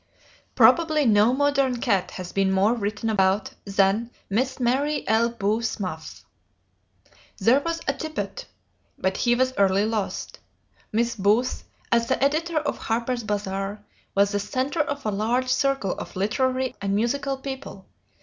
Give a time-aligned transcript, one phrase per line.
[0.55, 5.29] Probably no modern cat has been more written about than Miss Mary L.
[5.29, 6.25] Booth's Muff.
[7.37, 8.47] There was a "Tippet,"
[8.97, 10.39] but he was early lost.
[10.91, 13.83] Miss Booth, as the editor of Harper's Bazar,
[14.15, 17.85] was the centre of a large circle of literary and musical people.